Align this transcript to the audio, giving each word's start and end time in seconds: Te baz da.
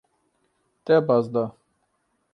Te 0.85 0.95
baz 1.11 1.25
da. 1.37 1.45